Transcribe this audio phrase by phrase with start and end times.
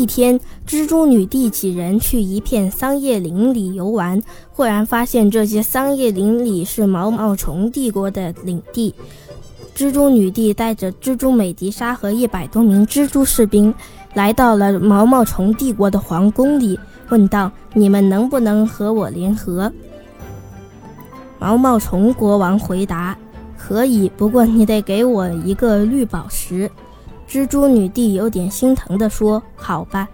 [0.00, 4.18] 一天，蜘蛛女帝几人去一片桑叶林里游玩，
[4.50, 8.94] 忽然发现这些桑叶林里是毛毛虫帝国的领地。
[9.76, 13.74] 蜘蛛女帝带着蜘蛛美迪莎和一百多名蜘蛛士兵，
[14.14, 16.80] 来到了毛毛虫帝国的皇宫里，
[17.10, 19.70] 问道：“你们能不能和我联合？”
[21.38, 23.14] 毛毛虫国王回答
[23.54, 26.70] ：“可以，不过你得给我一个绿宝石。”
[27.30, 30.08] 蜘蛛女帝有点心疼地说：“好吧。”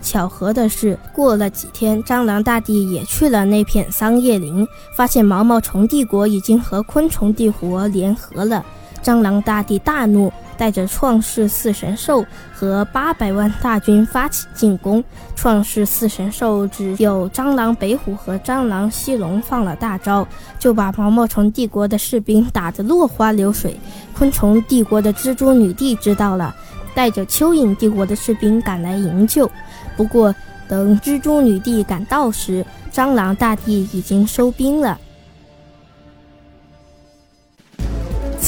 [0.00, 4.66] 巧合的是，过了几天，蟑螂大帝也去了那片桑叶林，
[4.96, 8.64] 发现毛毛虫帝国已经和昆虫帝国联合了。
[9.02, 15.02] 蟑螂大帝大怒，带着创世四神兽和八百万大军发起进攻。
[15.34, 20.26] 创世四神兽只有蟑螂北虎和蟑螂西龙放了大招，
[20.58, 23.78] 就把毛毛虫帝国的士兵打得落花流水。
[24.16, 26.54] 昆虫帝国的蜘蛛女帝知道了，
[26.94, 29.50] 带着蚯蚓帝国的士兵赶来营救。
[29.96, 30.34] 不过，
[30.68, 34.98] 等蜘蛛女帝赶到时，蟑螂大帝已经收兵了。